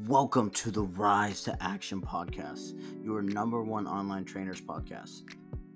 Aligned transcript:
Welcome 0.00 0.48
to 0.52 0.70
the 0.70 0.84
Rise 0.84 1.42
to 1.42 1.62
Action 1.62 2.00
podcast, 2.00 2.80
your 3.04 3.20
number 3.20 3.62
one 3.62 3.86
online 3.86 4.24
trainers 4.24 4.58
podcast. 4.58 5.24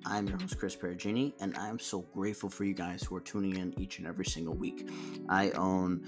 I'm 0.07 0.27
your 0.27 0.39
host, 0.39 0.59
Chris 0.59 0.75
Peragine, 0.75 1.35
and 1.41 1.55
I 1.59 1.69
am 1.69 1.79
so 1.79 2.01
grateful 2.15 2.49
for 2.49 2.65
you 2.65 2.73
guys 2.73 3.03
who 3.03 3.15
are 3.17 3.21
tuning 3.21 3.57
in 3.57 3.79
each 3.79 3.99
and 3.99 4.07
every 4.07 4.25
single 4.25 4.55
week. 4.55 4.89
I 5.29 5.51
own 5.51 6.03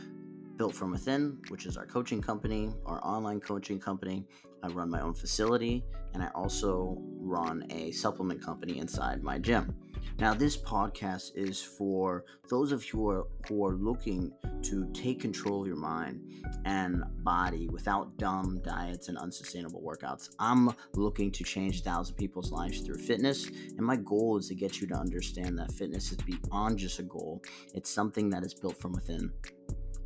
Built 0.56 0.74
From 0.74 0.90
Within, 0.90 1.38
which 1.48 1.66
is 1.66 1.76
our 1.76 1.84
coaching 1.84 2.22
company, 2.22 2.72
our 2.86 2.98
online 3.04 3.40
coaching 3.40 3.78
company. 3.78 4.24
I 4.62 4.68
run 4.68 4.88
my 4.88 5.02
own 5.02 5.12
facility, 5.12 5.84
and 6.14 6.22
I 6.22 6.28
also 6.28 6.96
run 7.20 7.66
a 7.68 7.90
supplement 7.90 8.42
company 8.42 8.78
inside 8.78 9.22
my 9.22 9.38
gym. 9.38 9.76
Now, 10.18 10.34
this 10.34 10.56
podcast 10.56 11.32
is 11.36 11.62
for 11.62 12.24
those 12.48 12.72
of 12.72 12.84
you 12.84 12.98
who 12.98 13.08
are, 13.08 13.26
who 13.48 13.64
are 13.64 13.74
looking 13.74 14.32
to 14.62 14.90
take 14.92 15.20
control 15.20 15.62
of 15.62 15.66
your 15.66 15.76
mind 15.76 16.22
and 16.64 17.02
body 17.18 17.68
without 17.68 18.16
dumb 18.18 18.60
diets 18.64 19.08
and 19.08 19.18
unsustainable 19.18 19.82
workouts. 19.82 20.30
I'm 20.38 20.70
looking 20.94 21.30
to 21.32 21.44
change 21.44 21.82
thousand 21.82 22.16
people's 22.16 22.50
lives 22.50 22.80
through 22.80 22.98
fitness, 22.98 23.46
and 23.46 23.80
my 23.80 23.96
goal 23.96 24.38
is 24.38 24.48
to 24.48 24.54
get 24.54 24.80
you 24.80 24.86
to 24.88 24.94
understand 24.94 25.58
that 25.58 25.72
fitness 25.72 26.10
is 26.10 26.18
beyond 26.18 26.78
just 26.78 26.98
a 26.98 27.04
goal, 27.04 27.42
it's 27.74 27.90
something 27.90 28.30
that 28.30 28.44
is 28.44 28.54
built 28.54 28.80
from 28.80 28.92
within. 28.92 29.30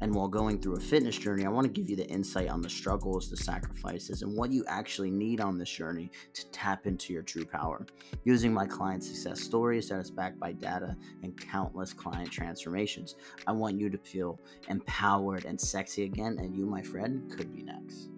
And 0.02 0.12
while 0.12 0.27
going 0.27 0.59
through 0.59 0.74
a 0.74 0.80
fitness 0.80 1.16
journey, 1.16 1.47
I 1.47 1.48
want 1.48 1.65
to 1.65 1.73
give 1.73 1.88
you 1.88 1.95
the 1.95 2.09
insight 2.09 2.48
on 2.48 2.61
the 2.61 2.69
struggles, 2.69 3.30
the 3.30 3.37
sacrifices, 3.37 4.23
and 4.23 4.37
what 4.37 4.51
you 4.51 4.65
actually 4.66 5.12
need 5.12 5.41
on 5.41 5.59
this 5.59 5.70
journey 5.70 6.11
to 6.34 6.45
tap 6.51 6.88
into 6.88 7.12
your 7.12 7.23
true 7.23 7.45
power. 7.45 7.87
Using 8.25 8.52
my 8.52 8.66
client 8.66 9.05
success 9.05 9.41
stories 9.41 9.88
that 9.91 10.01
is 10.01 10.11
backed 10.11 10.41
by 10.41 10.55
data 10.55 10.97
and 11.23 11.41
countless 11.41 11.92
client 11.92 12.33
transformations, 12.33 13.15
I 13.47 13.52
want 13.52 13.78
you 13.78 13.91
to 13.91 13.98
feel 13.98 14.41
empowered 14.66 15.45
and 15.45 15.61
sexy 15.61 16.03
again, 16.03 16.37
and 16.41 16.53
you, 16.56 16.66
my 16.66 16.83
friend, 16.83 17.30
could 17.30 17.55
be 17.55 17.62
next. 17.62 18.09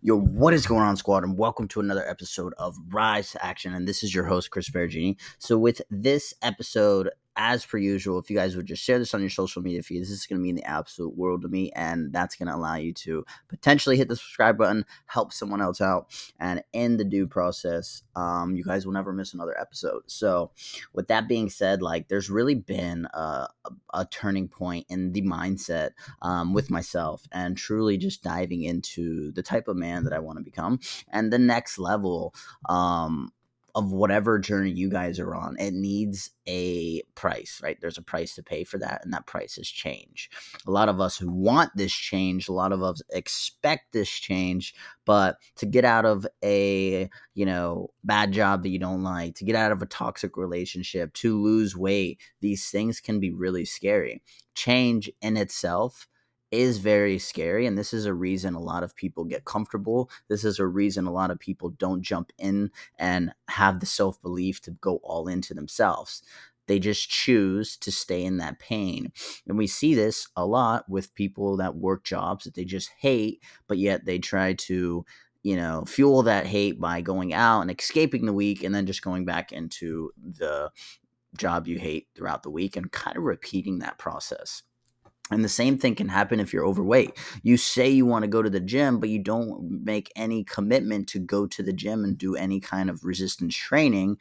Yo, 0.00 0.16
what 0.16 0.54
is 0.54 0.64
going 0.64 0.82
on, 0.82 0.96
squad? 0.96 1.24
And 1.24 1.36
welcome 1.36 1.66
to 1.68 1.80
another 1.80 2.08
episode 2.08 2.54
of 2.56 2.76
Rise 2.90 3.32
to 3.32 3.44
Action. 3.44 3.74
And 3.74 3.88
this 3.88 4.04
is 4.04 4.14
your 4.14 4.26
host, 4.26 4.52
Chris 4.52 4.70
Peragine. 4.70 5.16
So, 5.38 5.58
with 5.58 5.82
this 5.90 6.32
episode, 6.40 7.10
as 7.38 7.64
per 7.64 7.78
usual, 7.78 8.18
if 8.18 8.28
you 8.28 8.36
guys 8.36 8.56
would 8.56 8.66
just 8.66 8.82
share 8.82 8.98
this 8.98 9.14
on 9.14 9.20
your 9.20 9.30
social 9.30 9.62
media 9.62 9.80
feeds, 9.80 10.08
this 10.08 10.18
is 10.18 10.26
going 10.26 10.40
to 10.40 10.42
mean 10.42 10.56
the 10.56 10.64
absolute 10.64 11.16
world 11.16 11.42
to 11.42 11.48
me. 11.48 11.70
And 11.76 12.12
that's 12.12 12.34
going 12.34 12.48
to 12.48 12.54
allow 12.54 12.74
you 12.74 12.92
to 12.94 13.24
potentially 13.48 13.96
hit 13.96 14.08
the 14.08 14.16
subscribe 14.16 14.58
button, 14.58 14.84
help 15.06 15.32
someone 15.32 15.62
else 15.62 15.80
out. 15.80 16.08
And 16.40 16.62
in 16.72 16.96
the 16.96 17.04
due 17.04 17.28
process, 17.28 18.02
um, 18.16 18.56
you 18.56 18.64
guys 18.64 18.84
will 18.84 18.92
never 18.92 19.12
miss 19.12 19.32
another 19.32 19.58
episode. 19.58 20.02
So, 20.06 20.50
with 20.92 21.06
that 21.08 21.28
being 21.28 21.48
said, 21.48 21.80
like 21.80 22.08
there's 22.08 22.28
really 22.28 22.56
been 22.56 23.06
a, 23.14 23.48
a, 23.64 23.70
a 23.94 24.04
turning 24.10 24.48
point 24.48 24.86
in 24.88 25.12
the 25.12 25.22
mindset 25.22 25.90
um, 26.22 26.52
with 26.52 26.70
myself 26.70 27.22
and 27.30 27.56
truly 27.56 27.96
just 27.96 28.22
diving 28.22 28.64
into 28.64 29.30
the 29.32 29.42
type 29.42 29.68
of 29.68 29.76
man 29.76 30.02
that 30.04 30.12
I 30.12 30.18
want 30.18 30.38
to 30.38 30.44
become 30.44 30.80
and 31.12 31.32
the 31.32 31.38
next 31.38 31.78
level. 31.78 32.34
Um, 32.68 33.32
of 33.74 33.92
whatever 33.92 34.38
journey 34.38 34.70
you 34.70 34.90
guys 34.90 35.18
are 35.18 35.34
on, 35.34 35.56
it 35.58 35.72
needs 35.72 36.30
a 36.46 37.02
price, 37.14 37.60
right? 37.62 37.78
There's 37.80 37.98
a 37.98 38.02
price 38.02 38.34
to 38.34 38.42
pay 38.42 38.64
for 38.64 38.78
that, 38.78 39.04
and 39.04 39.12
that 39.12 39.26
price 39.26 39.58
is 39.58 39.68
change. 39.68 40.30
A 40.66 40.70
lot 40.70 40.88
of 40.88 41.00
us 41.00 41.20
want 41.22 41.70
this 41.76 41.92
change, 41.92 42.48
a 42.48 42.52
lot 42.52 42.72
of 42.72 42.82
us 42.82 43.02
expect 43.10 43.92
this 43.92 44.08
change, 44.08 44.74
but 45.04 45.36
to 45.56 45.66
get 45.66 45.84
out 45.84 46.04
of 46.04 46.26
a, 46.42 47.08
you 47.34 47.46
know, 47.46 47.90
bad 48.04 48.32
job 48.32 48.62
that 48.62 48.70
you 48.70 48.78
don't 48.78 49.02
like, 49.02 49.34
to 49.36 49.44
get 49.44 49.56
out 49.56 49.72
of 49.72 49.82
a 49.82 49.86
toxic 49.86 50.36
relationship, 50.36 51.12
to 51.14 51.40
lose 51.40 51.76
weight, 51.76 52.20
these 52.40 52.70
things 52.70 53.00
can 53.00 53.20
be 53.20 53.32
really 53.32 53.64
scary. 53.64 54.22
Change 54.54 55.10
in 55.20 55.36
itself 55.36 56.08
is 56.50 56.78
very 56.78 57.18
scary 57.18 57.66
and 57.66 57.76
this 57.76 57.92
is 57.92 58.06
a 58.06 58.14
reason 58.14 58.54
a 58.54 58.60
lot 58.60 58.82
of 58.82 58.96
people 58.96 59.24
get 59.24 59.44
comfortable. 59.44 60.10
This 60.28 60.44
is 60.44 60.58
a 60.58 60.66
reason 60.66 61.06
a 61.06 61.12
lot 61.12 61.30
of 61.30 61.38
people 61.38 61.70
don't 61.70 62.02
jump 62.02 62.32
in 62.38 62.70
and 62.98 63.32
have 63.48 63.80
the 63.80 63.86
self-belief 63.86 64.60
to 64.62 64.70
go 64.72 64.96
all 65.02 65.28
into 65.28 65.54
themselves. 65.54 66.22
They 66.66 66.78
just 66.78 67.08
choose 67.08 67.76
to 67.78 67.90
stay 67.90 68.24
in 68.24 68.38
that 68.38 68.58
pain. 68.58 69.10
And 69.46 69.56
we 69.56 69.66
see 69.66 69.94
this 69.94 70.28
a 70.36 70.44
lot 70.44 70.88
with 70.88 71.14
people 71.14 71.56
that 71.56 71.76
work 71.76 72.04
jobs 72.04 72.44
that 72.44 72.54
they 72.54 72.64
just 72.64 72.90
hate 72.98 73.42
but 73.66 73.78
yet 73.78 74.04
they 74.04 74.18
try 74.18 74.54
to 74.54 75.04
you 75.42 75.56
know 75.56 75.84
fuel 75.86 76.22
that 76.22 76.46
hate 76.46 76.80
by 76.80 77.00
going 77.00 77.32
out 77.32 77.60
and 77.60 77.70
escaping 77.70 78.26
the 78.26 78.32
week 78.32 78.62
and 78.64 78.74
then 78.74 78.86
just 78.86 79.02
going 79.02 79.24
back 79.24 79.52
into 79.52 80.10
the 80.16 80.70
job 81.36 81.66
you 81.66 81.78
hate 81.78 82.08
throughout 82.14 82.42
the 82.42 82.50
week 82.50 82.76
and 82.76 82.90
kind 82.92 83.16
of 83.16 83.22
repeating 83.22 83.78
that 83.78 83.98
process 83.98 84.62
and 85.30 85.44
the 85.44 85.48
same 85.48 85.78
thing 85.78 85.94
can 85.94 86.08
happen 86.08 86.40
if 86.40 86.52
you're 86.52 86.66
overweight. 86.66 87.18
You 87.42 87.56
say 87.56 87.88
you 87.88 88.06
want 88.06 88.22
to 88.24 88.28
go 88.28 88.42
to 88.42 88.50
the 88.50 88.60
gym, 88.60 88.98
but 89.00 89.08
you 89.08 89.18
don't 89.18 89.84
make 89.84 90.12
any 90.16 90.44
commitment 90.44 91.08
to 91.08 91.18
go 91.18 91.46
to 91.46 91.62
the 91.62 91.72
gym 91.72 92.04
and 92.04 92.16
do 92.16 92.36
any 92.36 92.60
kind 92.60 92.90
of 92.90 93.04
resistance 93.04 93.54
training. 93.56 94.18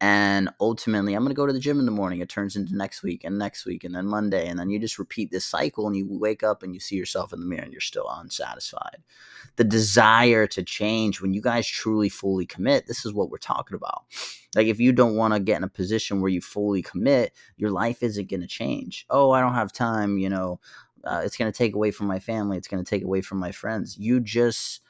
And 0.00 0.48
ultimately, 0.60 1.14
I'm 1.14 1.22
going 1.22 1.30
to 1.30 1.34
go 1.34 1.46
to 1.46 1.52
the 1.52 1.58
gym 1.58 1.80
in 1.80 1.84
the 1.84 1.90
morning. 1.90 2.20
It 2.20 2.28
turns 2.28 2.54
into 2.54 2.76
next 2.76 3.02
week 3.02 3.24
and 3.24 3.36
next 3.36 3.66
week 3.66 3.82
and 3.82 3.94
then 3.94 4.06
Monday. 4.06 4.46
And 4.46 4.56
then 4.56 4.70
you 4.70 4.78
just 4.78 4.98
repeat 4.98 5.32
this 5.32 5.44
cycle 5.44 5.88
and 5.88 5.96
you 5.96 6.06
wake 6.08 6.44
up 6.44 6.62
and 6.62 6.72
you 6.72 6.78
see 6.78 6.94
yourself 6.94 7.32
in 7.32 7.40
the 7.40 7.46
mirror 7.46 7.64
and 7.64 7.72
you're 7.72 7.80
still 7.80 8.08
unsatisfied. 8.08 8.98
The 9.56 9.64
desire 9.64 10.46
to 10.46 10.62
change, 10.62 11.20
when 11.20 11.34
you 11.34 11.40
guys 11.40 11.66
truly 11.66 12.08
fully 12.08 12.46
commit, 12.46 12.86
this 12.86 13.04
is 13.04 13.12
what 13.12 13.28
we're 13.28 13.38
talking 13.38 13.74
about. 13.74 14.04
Like, 14.54 14.68
if 14.68 14.78
you 14.78 14.92
don't 14.92 15.16
want 15.16 15.34
to 15.34 15.40
get 15.40 15.56
in 15.56 15.64
a 15.64 15.68
position 15.68 16.20
where 16.20 16.30
you 16.30 16.40
fully 16.40 16.80
commit, 16.80 17.32
your 17.56 17.70
life 17.70 18.04
isn't 18.04 18.30
going 18.30 18.40
to 18.40 18.46
change. 18.46 19.04
Oh, 19.10 19.32
I 19.32 19.40
don't 19.40 19.54
have 19.54 19.72
time. 19.72 20.18
You 20.18 20.28
know, 20.28 20.60
uh, 21.02 21.22
it's 21.24 21.36
going 21.36 21.50
to 21.50 21.56
take 21.56 21.74
away 21.74 21.90
from 21.90 22.06
my 22.06 22.20
family. 22.20 22.56
It's 22.56 22.68
going 22.68 22.84
to 22.84 22.88
take 22.88 23.02
away 23.02 23.20
from 23.20 23.38
my 23.38 23.50
friends. 23.50 23.98
You 23.98 24.20
just 24.20 24.80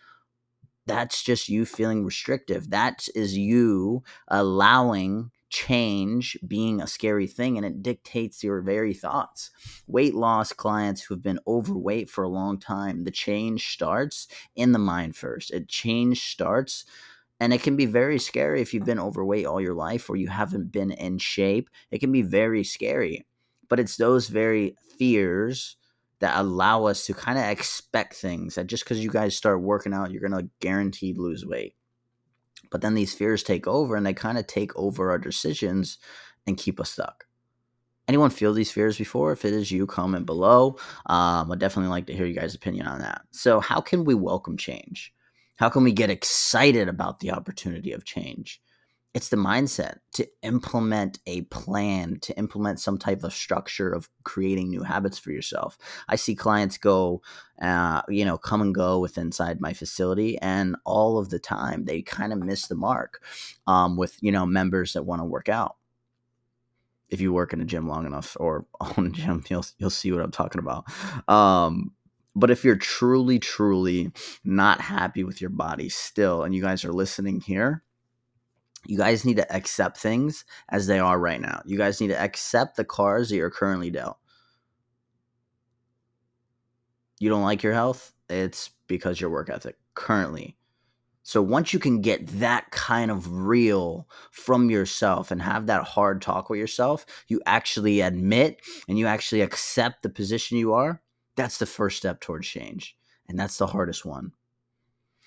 that's 0.89 1.23
just 1.23 1.49
you 1.49 1.65
feeling 1.65 2.05
restrictive. 2.05 2.71
That 2.71 3.07
is 3.15 3.37
you 3.37 4.03
allowing 4.29 5.31
change 5.51 6.37
being 6.47 6.81
a 6.81 6.87
scary 6.87 7.27
thing 7.27 7.57
and 7.57 7.65
it 7.65 7.83
dictates 7.83 8.45
your 8.45 8.61
very 8.61 8.93
thoughts. 8.95 9.51
Weight 9.87 10.15
loss 10.15 10.53
clients 10.53 11.03
who 11.03 11.15
have 11.15 11.23
been 11.23 11.41
overweight 11.47 12.11
for 12.11 12.25
a 12.25 12.29
long 12.29 12.59
time, 12.59 13.05
the 13.05 13.11
change 13.11 13.69
starts 13.69 14.29
in 14.57 14.73
the 14.73 14.79
mind 14.79 15.17
first. 15.17 15.51
It 15.51 15.69
change 15.69 16.31
starts 16.33 16.85
and 17.41 17.53
it 17.53 17.63
can 17.63 17.77
be 17.77 17.87
very 17.87 18.19
scary 18.19 18.61
if 18.61 18.75
you've 18.75 18.85
been 18.85 18.99
overweight 18.99 19.47
all 19.47 19.61
your 19.61 19.75
life 19.75 20.11
or 20.11 20.17
you 20.17 20.29
haven't 20.29 20.73
been 20.73 20.91
in 20.91 21.19
shape. 21.19 21.71
It 21.91 22.01
can 22.01 22.13
be 22.13 22.23
very 22.23 22.65
scary. 22.65 23.27
But 23.69 23.81
it's 23.81 23.97
those 23.97 24.29
very 24.29 24.77
fears 24.99 25.77
that 26.21 26.39
allow 26.39 26.85
us 26.87 27.07
to 27.07 27.15
kind 27.15 27.39
of 27.39 27.45
expect 27.45 28.15
things 28.15 28.57
that 28.57 28.67
just 28.67 28.85
because 28.85 29.03
you 29.03 29.11
guys 29.11 29.37
start 29.37 29.63
working 29.63 29.95
out, 29.95 30.11
you're 30.11 30.27
going 30.27 30.43
to 30.43 30.51
guaranteed 30.61 31.19
lose 31.19 31.47
weight. 31.47 31.75
But 32.71 32.81
then 32.81 32.95
these 32.95 33.15
fears 33.15 33.43
take 33.43 33.67
over 33.67 33.97
and 33.97 34.05
they 34.05 34.15
kind 34.15 34.39
of 34.39 34.47
take 34.47 34.77
over 34.77 35.11
our 35.11 35.19
decisions 35.19 35.99
and 36.47 36.59
keep 36.59 36.81
us 36.81 36.91
stuck. 36.91 37.25
Anyone 38.09 38.31
feel 38.31 38.55
these 38.55 38.73
fears 38.73 38.97
before? 38.97 39.33
If 39.33 39.45
it 39.45 39.53
is 39.53 39.71
you, 39.71 39.87
comment 39.87 40.27
below. 40.27 40.79
Um, 41.07 41.53
I'd 41.53 41.59
definitely 41.59 41.91
like 41.91 42.07
to 42.07 42.15
hear 42.15 42.27
you 42.27 42.35
guys' 42.35 42.55
opinion 42.55 42.87
on 42.87 43.01
that. 43.01 43.21
So, 43.33 43.61
how 43.61 43.83
can 43.83 44.05
we 44.05 44.15
welcome 44.15 44.57
change? 44.57 45.13
How 45.57 45.69
can 45.69 45.85
we 45.85 45.93
get 45.93 46.09
excited 46.09 46.89
about 46.89 47.21
the 47.21 47.33
opportunity 47.33 47.93
of 47.93 48.07
change? 48.07 48.63
It's 49.15 49.31
the 49.31 49.37
mindset 49.37 49.99
to 50.13 50.29
implement 50.43 51.19
a 51.27 51.43
plan 51.43 52.19
to 52.21 52.37
implement 52.39 52.79
some 52.79 52.99
type 52.99 53.25
of 53.25 53.33
structure 53.33 53.91
of 53.91 54.09
creating 54.23 54.69
new 54.69 54.83
habits 54.83 55.19
for 55.19 55.33
yourself. 55.33 55.79
I 56.09 56.17
see 56.17 56.35
clients 56.35 56.77
go 56.77 57.23
uh, 57.61 58.03
you 58.09 58.25
know 58.25 58.37
come 58.37 58.61
and 58.61 58.75
go 58.75 58.99
with 58.99 59.19
inside 59.19 59.61
my 59.61 59.73
facility 59.73 60.39
and 60.39 60.77
all 60.85 61.19
of 61.19 61.31
the 61.31 61.39
time 61.39 61.85
they 61.85 62.03
kind 62.03 62.33
of 62.33 62.39
miss 62.39 62.69
the 62.69 62.75
mark 62.75 63.23
um, 63.67 63.97
with 63.97 64.17
you 64.21 64.31
know 64.31 64.47
members 64.47 64.93
that 64.93 65.05
want 65.05 65.21
to 65.21 65.25
work 65.25 65.49
out. 65.49 65.77
If 67.09 67.23
you 67.23 67.33
work 67.33 67.55
in 67.55 67.63
a 67.63 67.65
gym 67.65 67.89
long 67.89 68.05
enough 68.05 68.37
or 68.39 68.67
own 68.81 69.07
a 69.07 69.11
gym 69.11 69.43
you'll, 69.49 69.65
you'll 69.79 69.91
see 69.91 70.13
what 70.13 70.23
i'm 70.23 70.31
talking 70.31 70.61
about. 70.61 70.85
Um, 71.29 71.93
but 72.37 72.51
if 72.51 72.63
you're 72.63 72.77
truly 72.77 73.39
truly 73.39 74.13
not 74.45 74.83
happy 74.83 75.25
with 75.25 75.41
your 75.41 75.51
body 75.51 75.89
still 75.89 76.43
and 76.45 76.55
you 76.55 76.61
guys 76.63 76.85
are 76.85 76.93
listening 76.93 77.41
here 77.41 77.83
you 78.87 78.97
guys 78.97 79.25
need 79.25 79.37
to 79.37 79.55
accept 79.55 79.99
things 79.99 80.45
as 80.71 80.87
they 80.87 80.99
are 80.99 81.19
right 81.19 81.41
now. 81.41 81.63
You 81.65 81.77
guys 81.77 82.01
need 82.01 82.09
to 82.09 82.21
accept 82.21 82.77
the 82.77 82.85
cars 82.85 83.29
that 83.29 83.37
you're 83.37 83.51
currently 83.51 83.91
dealt. 83.91 84.19
You 87.19 87.29
don't 87.29 87.43
like 87.43 87.63
your 87.63 87.73
health? 87.73 88.13
It's 88.29 88.71
because 88.87 89.21
your 89.21 89.31
work 89.31 89.51
ethic 89.51 89.77
currently. 89.95 90.57
So 91.23 91.43
once 91.43 91.75
you 91.75 91.79
can 91.79 92.01
get 92.01 92.27
that 92.39 92.71
kind 92.71 93.11
of 93.11 93.31
real 93.31 94.09
from 94.31 94.71
yourself 94.71 95.31
and 95.31 95.43
have 95.43 95.67
that 95.67 95.85
hard 95.85 96.23
talk 96.23 96.49
with 96.49 96.59
yourself, 96.59 97.05
you 97.27 97.43
actually 97.45 98.01
admit 98.01 98.63
and 98.89 98.99
you 98.99 99.07
actually 99.07 99.43
accept 99.43 100.03
the 100.03 100.09
position 100.09 100.57
you 100.57 100.73
are. 100.73 101.03
That's 101.37 101.59
the 101.59 101.67
first 101.67 101.99
step 101.99 102.21
towards 102.21 102.49
change. 102.49 102.97
And 103.29 103.39
that's 103.39 103.59
the 103.59 103.67
hardest 103.67 104.07
one. 104.07 104.33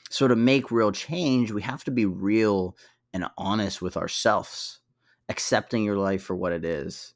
So 0.09 0.27
to 0.27 0.35
make 0.35 0.71
real 0.71 0.91
change, 0.91 1.51
we 1.51 1.61
have 1.61 1.83
to 1.83 1.91
be 1.91 2.05
real 2.05 2.75
and 3.13 3.25
honest 3.37 3.81
with 3.81 3.97
ourselves, 3.97 4.79
accepting 5.29 5.83
your 5.83 5.97
life 5.97 6.23
for 6.23 6.35
what 6.35 6.51
it 6.51 6.65
is. 6.65 7.13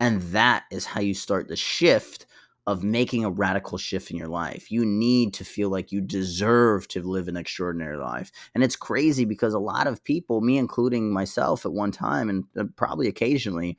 And 0.00 0.20
that 0.22 0.64
is 0.70 0.86
how 0.86 1.00
you 1.00 1.14
start 1.14 1.48
the 1.48 1.56
shift 1.56 2.26
of 2.66 2.84
making 2.84 3.24
a 3.24 3.30
radical 3.30 3.76
shift 3.76 4.10
in 4.10 4.16
your 4.16 4.28
life. 4.28 4.70
You 4.70 4.84
need 4.84 5.34
to 5.34 5.44
feel 5.44 5.68
like 5.68 5.90
you 5.90 6.00
deserve 6.00 6.86
to 6.88 7.02
live 7.02 7.26
an 7.26 7.36
extraordinary 7.36 7.96
life. 7.96 8.30
And 8.54 8.62
it's 8.62 8.76
crazy 8.76 9.24
because 9.24 9.52
a 9.52 9.58
lot 9.58 9.88
of 9.88 10.04
people, 10.04 10.40
me 10.40 10.58
including 10.58 11.12
myself 11.12 11.66
at 11.66 11.72
one 11.72 11.90
time 11.90 12.30
and 12.30 12.44
uh, 12.56 12.64
probably 12.76 13.08
occasionally, 13.08 13.78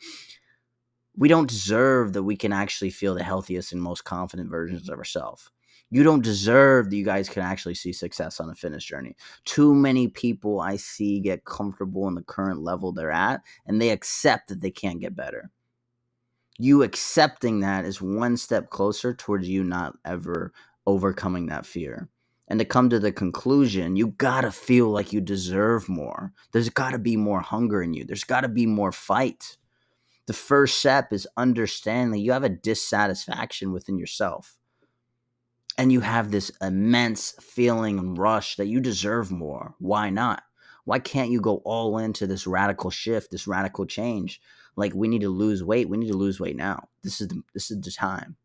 we 1.15 1.29
don't 1.29 1.49
deserve 1.49 2.13
that 2.13 2.23
we 2.23 2.35
can 2.35 2.51
actually 2.51 2.89
feel 2.89 3.13
the 3.13 3.23
healthiest 3.23 3.71
and 3.71 3.81
most 3.81 4.03
confident 4.03 4.49
versions 4.49 4.89
of 4.89 4.97
ourselves. 4.97 5.49
You 5.93 6.03
don't 6.03 6.23
deserve 6.23 6.89
that 6.89 6.95
you 6.95 7.05
guys 7.05 7.29
can 7.29 7.43
actually 7.43 7.75
see 7.75 7.93
success 7.93 8.39
on 8.39 8.49
a 8.49 8.55
fitness 8.55 8.83
journey. 8.83 9.15
Too 9.45 9.75
many 9.75 10.07
people 10.07 10.59
I 10.59 10.75
see 10.75 11.19
get 11.19 11.45
comfortable 11.45 12.07
in 12.07 12.15
the 12.15 12.23
current 12.23 12.61
level 12.61 12.91
they're 12.91 13.11
at 13.11 13.41
and 13.67 13.81
they 13.81 13.89
accept 13.89 14.49
that 14.49 14.61
they 14.61 14.71
can't 14.71 14.99
get 14.99 15.15
better 15.15 15.51
you 16.57 16.83
accepting 16.83 17.59
that 17.61 17.85
is 17.85 18.01
one 18.01 18.37
step 18.37 18.69
closer 18.69 19.13
towards 19.13 19.47
you 19.47 19.63
not 19.63 19.95
ever 20.05 20.53
overcoming 20.85 21.47
that 21.47 21.65
fear. 21.65 22.09
And 22.47 22.59
to 22.59 22.65
come 22.65 22.89
to 22.89 22.99
the 22.99 23.11
conclusion, 23.11 23.95
you 23.95 24.07
gotta 24.07 24.51
feel 24.51 24.89
like 24.89 25.13
you 25.13 25.21
deserve 25.21 25.89
more. 25.89 26.31
There's 26.51 26.69
gotta 26.69 26.99
be 26.99 27.15
more 27.15 27.41
hunger 27.41 27.81
in 27.81 27.93
you, 27.93 28.05
there's 28.05 28.23
gotta 28.23 28.49
be 28.49 28.65
more 28.65 28.91
fight. 28.91 29.57
The 30.25 30.33
first 30.33 30.77
step 30.77 31.11
is 31.11 31.27
understanding 31.35 32.21
you 32.21 32.31
have 32.31 32.43
a 32.43 32.49
dissatisfaction 32.49 33.73
within 33.73 33.97
yourself. 33.97 34.57
And 35.77 35.91
you 35.91 36.01
have 36.01 36.29
this 36.29 36.51
immense 36.61 37.31
feeling 37.41 37.97
and 37.97 38.17
rush 38.17 38.57
that 38.57 38.67
you 38.67 38.79
deserve 38.79 39.31
more. 39.31 39.75
Why 39.79 40.09
not? 40.09 40.43
Why 40.85 40.99
can't 40.99 41.31
you 41.31 41.41
go 41.41 41.61
all 41.65 41.97
into 41.97 42.27
this 42.27 42.45
radical 42.45 42.91
shift, 42.91 43.31
this 43.31 43.47
radical 43.47 43.85
change? 43.85 44.39
like 44.75 44.93
we 44.93 45.07
need 45.07 45.21
to 45.21 45.29
lose 45.29 45.63
weight 45.63 45.89
we 45.89 45.97
need 45.97 46.11
to 46.11 46.17
lose 46.17 46.39
weight 46.39 46.55
now 46.55 46.87
this 47.03 47.21
is 47.21 47.27
the 47.27 47.41
this 47.53 47.71
is 47.71 47.79
the 47.81 47.91
time 47.91 48.35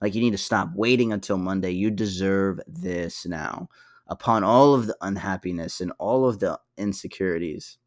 like 0.00 0.14
you 0.14 0.20
need 0.20 0.32
to 0.32 0.38
stop 0.38 0.70
waiting 0.74 1.12
until 1.12 1.36
monday 1.36 1.70
you 1.70 1.90
deserve 1.90 2.60
this 2.66 3.26
now 3.26 3.68
upon 4.06 4.44
all 4.44 4.74
of 4.74 4.86
the 4.86 4.96
unhappiness 5.00 5.80
and 5.80 5.92
all 5.98 6.28
of 6.28 6.38
the 6.40 6.58
insecurities 6.76 7.78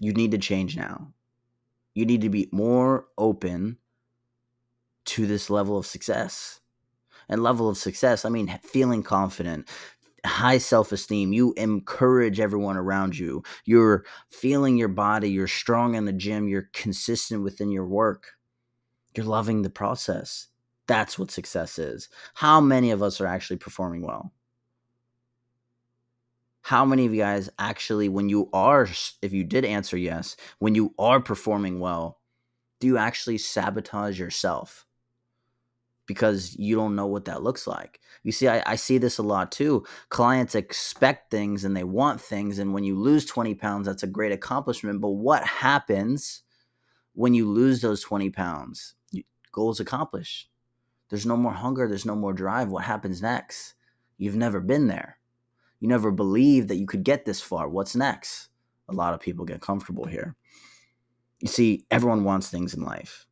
you 0.00 0.12
need 0.12 0.30
to 0.30 0.38
change 0.38 0.76
now 0.76 1.12
you 1.94 2.06
need 2.06 2.20
to 2.20 2.30
be 2.30 2.48
more 2.52 3.06
open 3.16 3.76
to 5.08 5.26
this 5.26 5.50
level 5.50 5.76
of 5.76 5.86
success 5.86 6.60
and 7.28 7.42
level 7.42 7.68
of 7.68 7.76
success 7.76 8.24
i 8.24 8.28
mean 8.28 8.58
feeling 8.62 9.02
confident 9.02 9.68
high 10.24 10.58
self 10.58 10.92
esteem. 10.92 11.32
You 11.32 11.52
encourage 11.56 12.40
everyone 12.40 12.76
around 12.76 13.18
you. 13.18 13.42
You're 13.64 14.04
feeling 14.30 14.76
your 14.76 14.88
body. 14.88 15.30
You're 15.30 15.48
strong 15.48 15.94
in 15.94 16.04
the 16.04 16.12
gym. 16.12 16.48
You're 16.48 16.70
consistent 16.72 17.42
within 17.42 17.70
your 17.70 17.86
work. 17.86 18.32
You're 19.16 19.26
loving 19.26 19.62
the 19.62 19.70
process. 19.70 20.48
That's 20.86 21.18
what 21.18 21.30
success 21.30 21.78
is. 21.78 22.08
How 22.34 22.60
many 22.60 22.90
of 22.90 23.02
us 23.02 23.20
are 23.20 23.26
actually 23.26 23.58
performing 23.58 24.02
well? 24.02 24.32
How 26.62 26.84
many 26.84 27.06
of 27.06 27.14
you 27.14 27.20
guys 27.20 27.48
actually, 27.58 28.08
when 28.08 28.28
you 28.28 28.50
are, 28.52 28.86
if 29.22 29.32
you 29.32 29.44
did 29.44 29.64
answer 29.64 29.96
yes, 29.96 30.36
when 30.58 30.74
you 30.74 30.94
are 30.98 31.20
performing 31.20 31.80
well, 31.80 32.20
do 32.80 32.86
you 32.86 32.98
actually 32.98 33.38
sabotage 33.38 34.18
yourself? 34.18 34.86
Because 36.08 36.56
you 36.58 36.74
don't 36.74 36.96
know 36.96 37.06
what 37.06 37.26
that 37.26 37.42
looks 37.42 37.66
like. 37.66 38.00
You 38.24 38.32
see, 38.32 38.48
I, 38.48 38.62
I, 38.66 38.76
see 38.76 38.96
this 38.96 39.18
a 39.18 39.22
lot 39.22 39.52
too. 39.52 39.84
Clients 40.08 40.54
expect 40.54 41.30
things 41.30 41.64
and 41.64 41.76
they 41.76 41.84
want 41.84 42.18
things. 42.18 42.58
And 42.58 42.72
when 42.72 42.82
you 42.82 42.98
lose 42.98 43.26
20 43.26 43.54
pounds, 43.54 43.86
that's 43.86 44.02
a 44.02 44.08
great 44.08 44.32
accomplishment. 44.32 45.02
But 45.02 45.10
what 45.10 45.44
happens 45.44 46.42
when 47.12 47.34
you 47.34 47.48
lose 47.48 47.82
those 47.82 48.02
20 48.02 48.30
pounds? 48.30 48.94
Goals 49.52 49.80
accomplished. 49.80 50.48
There's 51.10 51.26
no 51.26 51.36
more 51.36 51.52
hunger, 51.52 51.86
there's 51.86 52.06
no 52.06 52.16
more 52.16 52.32
drive. 52.32 52.70
What 52.70 52.84
happens 52.84 53.22
next? 53.22 53.74
You've 54.16 54.36
never 54.36 54.60
been 54.60 54.88
there. 54.88 55.18
You 55.78 55.88
never 55.88 56.10
believed 56.10 56.68
that 56.68 56.76
you 56.76 56.86
could 56.86 57.04
get 57.04 57.26
this 57.26 57.40
far. 57.40 57.68
What's 57.68 57.94
next? 57.94 58.48
A 58.88 58.94
lot 58.94 59.14
of 59.14 59.20
people 59.20 59.44
get 59.44 59.60
comfortable 59.60 60.06
here. 60.06 60.36
You 61.40 61.48
see, 61.48 61.84
everyone 61.90 62.24
wants 62.24 62.48
things 62.48 62.74
in 62.74 62.82
life 62.82 63.27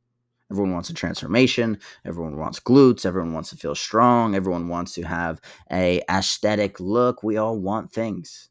Everyone 0.51 0.73
wants 0.73 0.91
a 0.91 0.95
transformation. 0.95 1.79
Everyone 2.05 2.39
wants 2.39 2.61
glutes. 2.61 3.05
Everyone 3.05 3.33
wants 3.35 3.51
to 3.51 3.57
feel 3.57 3.75
strong. 3.75 4.35
Everyone 4.35 4.69
wants 4.69 4.95
to 4.95 5.03
have 5.03 5.41
a 5.73 6.03
aesthetic 6.09 6.79
look. 6.79 7.23
We 7.23 7.37
all 7.37 7.59
want 7.59 7.93
things. 7.93 8.49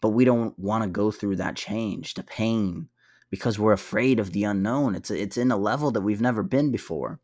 But 0.00 0.10
we 0.10 0.24
don't 0.24 0.58
want 0.58 0.82
to 0.82 0.90
go 0.90 1.12
through 1.12 1.36
that 1.36 1.54
change, 1.54 2.14
the 2.14 2.24
pain, 2.24 2.88
because 3.30 3.58
we're 3.58 3.72
afraid 3.72 4.18
of 4.18 4.32
the 4.32 4.44
unknown. 4.44 4.96
It's 4.96 5.12
it's 5.12 5.36
in 5.36 5.52
a 5.52 5.56
level 5.56 5.92
that 5.92 6.00
we've 6.00 6.20
never 6.20 6.42
been 6.42 6.72
before. 6.72 7.20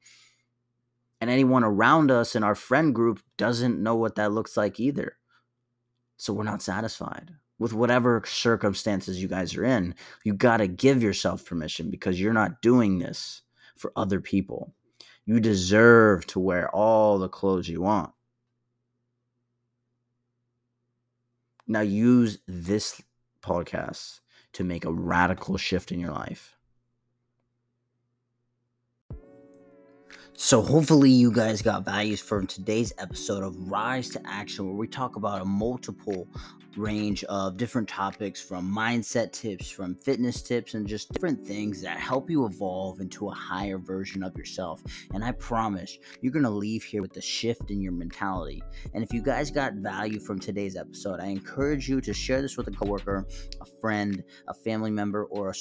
And 1.20 1.28
anyone 1.28 1.64
around 1.64 2.12
us 2.12 2.36
in 2.36 2.44
our 2.44 2.54
friend 2.54 2.94
group 2.94 3.20
doesn't 3.36 3.82
know 3.82 3.96
what 3.96 4.14
that 4.14 4.30
looks 4.30 4.56
like 4.56 4.78
either. 4.78 5.16
So 6.16 6.32
we're 6.32 6.44
not 6.44 6.62
satisfied 6.62 7.32
with 7.58 7.72
whatever 7.72 8.22
circumstances 8.26 9.20
you 9.20 9.28
guys 9.28 9.56
are 9.56 9.64
in, 9.64 9.94
you 10.24 10.34
got 10.34 10.58
to 10.58 10.68
give 10.68 11.02
yourself 11.02 11.44
permission 11.44 11.90
because 11.90 12.20
you're 12.20 12.32
not 12.32 12.62
doing 12.62 12.98
this 12.98 13.42
for 13.76 13.92
other 13.96 14.20
people. 14.20 14.74
You 15.26 15.40
deserve 15.40 16.26
to 16.28 16.40
wear 16.40 16.70
all 16.70 17.18
the 17.18 17.28
clothes 17.28 17.68
you 17.68 17.82
want. 17.82 18.12
Now, 21.66 21.80
use 21.80 22.38
this 22.46 23.02
podcast 23.42 24.20
to 24.54 24.64
make 24.64 24.84
a 24.84 24.92
radical 24.92 25.58
shift 25.58 25.92
in 25.92 26.00
your 26.00 26.12
life. 26.12 26.57
So, 30.40 30.62
hopefully, 30.62 31.10
you 31.10 31.32
guys 31.32 31.62
got 31.62 31.84
values 31.84 32.20
from 32.20 32.46
today's 32.46 32.92
episode 32.98 33.42
of 33.42 33.56
Rise 33.68 34.08
to 34.10 34.20
Action, 34.24 34.66
where 34.66 34.76
we 34.76 34.86
talk 34.86 35.16
about 35.16 35.42
a 35.42 35.44
multiple 35.44 36.28
range 36.76 37.24
of 37.24 37.56
different 37.56 37.88
topics 37.88 38.40
from 38.40 38.72
mindset 38.72 39.32
tips, 39.32 39.68
from 39.68 39.96
fitness 39.96 40.40
tips, 40.40 40.74
and 40.74 40.86
just 40.86 41.12
different 41.12 41.44
things 41.44 41.82
that 41.82 41.98
help 41.98 42.30
you 42.30 42.46
evolve 42.46 43.00
into 43.00 43.28
a 43.28 43.34
higher 43.34 43.78
version 43.78 44.22
of 44.22 44.36
yourself. 44.36 44.80
And 45.12 45.24
I 45.24 45.32
promise 45.32 45.98
you're 46.20 46.32
going 46.32 46.44
to 46.44 46.50
leave 46.50 46.84
here 46.84 47.02
with 47.02 47.16
a 47.16 47.20
shift 47.20 47.72
in 47.72 47.82
your 47.82 47.92
mentality. 47.92 48.62
And 48.94 49.02
if 49.02 49.12
you 49.12 49.22
guys 49.22 49.50
got 49.50 49.74
value 49.74 50.20
from 50.20 50.38
today's 50.38 50.76
episode, 50.76 51.18
I 51.18 51.26
encourage 51.26 51.88
you 51.88 52.00
to 52.00 52.14
share 52.14 52.42
this 52.42 52.56
with 52.56 52.68
a 52.68 52.70
coworker, 52.70 53.26
a 53.60 53.66
friend, 53.80 54.22
a 54.46 54.54
family 54.54 54.92
member, 54.92 55.24
or 55.24 55.50
a 55.50 55.54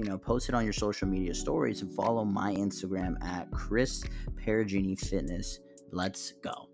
you 0.00 0.06
know, 0.06 0.16
post 0.16 0.48
it 0.48 0.54
on 0.54 0.64
your 0.64 0.72
social 0.72 1.06
media 1.06 1.34
stories 1.34 1.82
and 1.82 1.92
follow 1.92 2.24
my 2.24 2.54
Instagram 2.54 3.22
at 3.22 3.50
Chris 3.50 4.02
Peragine 4.34 4.98
Fitness. 4.98 5.60
Let's 5.92 6.32
go. 6.42 6.69